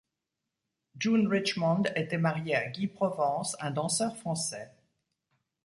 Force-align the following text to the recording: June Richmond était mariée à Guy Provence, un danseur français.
June 0.97 1.27
Richmond 1.27 1.83
était 1.95 2.17
mariée 2.17 2.55
à 2.55 2.67
Guy 2.71 2.87
Provence, 2.87 3.55
un 3.59 3.69
danseur 3.69 4.17
français. 4.17 4.71